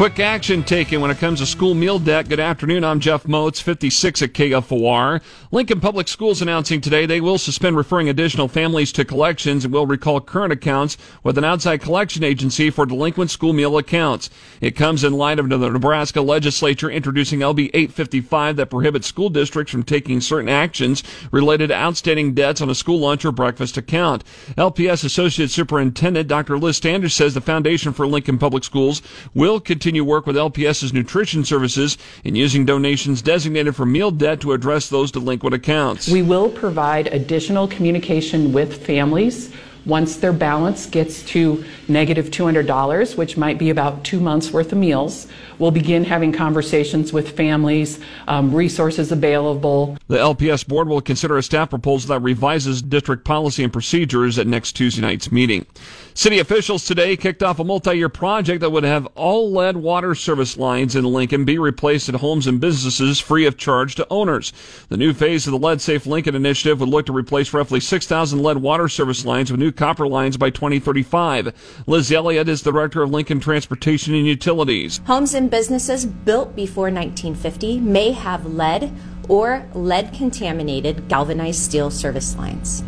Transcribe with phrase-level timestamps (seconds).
[0.00, 2.26] Quick action taken when it comes to school meal debt.
[2.26, 2.84] Good afternoon.
[2.84, 5.20] I'm Jeff Motz, 56 at KFOR.
[5.50, 9.86] Lincoln Public Schools announcing today they will suspend referring additional families to collections and will
[9.86, 14.30] recall current accounts with an outside collection agency for delinquent school meal accounts.
[14.62, 19.70] It comes in light of the Nebraska legislature introducing LB 855 that prohibits school districts
[19.70, 24.24] from taking certain actions related to outstanding debts on a school lunch or breakfast account.
[24.56, 26.58] LPS Associate Superintendent Dr.
[26.58, 29.02] Liz Standish says the Foundation for Lincoln Public Schools
[29.34, 34.40] will continue continue work with LPS's nutrition services in using donations designated for meal debt
[34.40, 36.08] to address those delinquent accounts.
[36.08, 39.52] We will provide additional communication with families
[39.86, 44.78] once their balance gets to negative $200, which might be about two months worth of
[44.78, 45.26] meals,
[45.58, 49.96] we'll begin having conversations with families, um, resources available.
[50.08, 54.46] The LPS board will consider a staff proposal that revises district policy and procedures at
[54.46, 55.66] next Tuesday night's meeting.
[56.14, 60.56] City officials today kicked off a multi-year project that would have all lead water service
[60.56, 64.52] lines in Lincoln be replaced at homes and businesses free of charge to owners.
[64.88, 68.42] The new phase of the Lead Safe Lincoln initiative would look to replace roughly 6,000
[68.42, 71.84] lead water service lines with new copper lines by 2035.
[71.86, 75.00] Liz Elliott is the director of Lincoln Transportation and Utilities.
[75.06, 78.92] Homes and businesses built before 1950 may have lead
[79.26, 82.84] or lead contaminated galvanized steel service lines.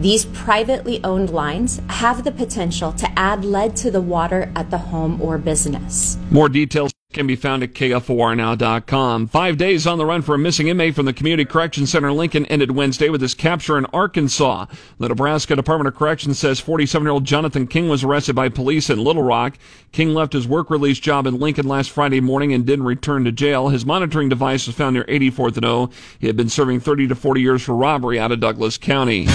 [0.00, 4.76] These privately owned lines have the potential to add lead to the water at the
[4.76, 6.18] home or business.
[6.30, 9.28] More details can be found at KFORnow.com.
[9.28, 12.44] Five days on the run for a missing inmate from the Community Correction Center Lincoln
[12.46, 14.66] ended Wednesday with his capture in Arkansas.
[14.98, 18.90] The Nebraska Department of Corrections says 47 year old Jonathan King was arrested by police
[18.90, 19.56] in Little Rock.
[19.92, 23.32] King left his work release job in Lincoln last Friday morning and didn't return to
[23.32, 23.68] jail.
[23.68, 25.90] His monitoring device was found near 84th and O.
[26.18, 29.26] He had been serving 30 to 40 years for robbery out of Douglas County.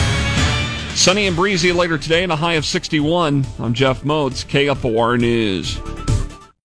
[0.96, 3.46] Sunny and breezy later today and a high of 61.
[3.58, 5.99] I'm Jeff Motz, KFOR News.